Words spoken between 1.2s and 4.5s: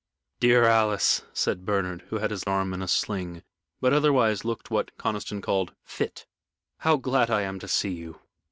said Bernard, who had his arm in a sling, but otherwise